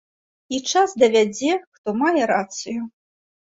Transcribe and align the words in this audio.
І 0.55 0.61
час 0.71 0.95
давядзе, 1.01 1.51
хто 1.77 1.95
мае 2.01 2.23
рацыю. 2.33 2.81